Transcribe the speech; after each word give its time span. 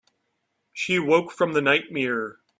She 0.73 0.95
awoke 0.95 1.31
from 1.31 1.53
the 1.53 1.61
nightmare. 1.61 2.39